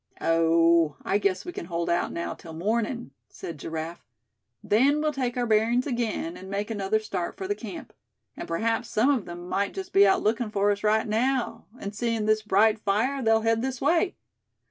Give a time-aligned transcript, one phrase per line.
[0.19, 0.95] "Oh!
[1.05, 4.03] I guess we can hold out now till morning," said Giraffe.
[4.63, 7.93] "Then we'll take our bearings again, and make another start for the camp.
[8.35, 11.93] And p'raps some of them might just be out looking for us right now; and
[11.93, 14.15] seeing this bright fire, they'll head this way.